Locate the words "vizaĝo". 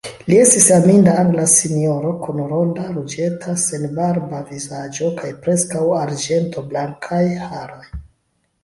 4.55-5.15